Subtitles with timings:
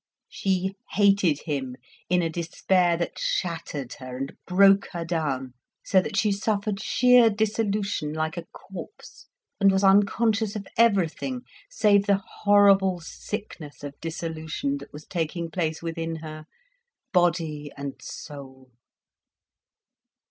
[0.29, 1.75] She hated him
[2.09, 5.53] in a despair that shattered her and broke her down,
[5.85, 9.27] so that she suffered sheer dissolution like a corpse,
[9.59, 15.83] and was unconscious of everything save the horrible sickness of dissolution that was taking place
[15.83, 16.45] within her,
[17.13, 18.71] body and soul.